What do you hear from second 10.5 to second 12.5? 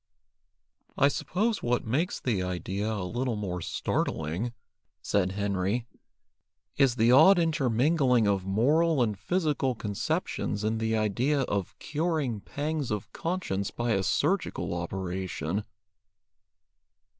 in the idea of curing